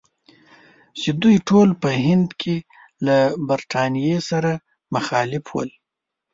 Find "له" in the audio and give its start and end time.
3.05-3.17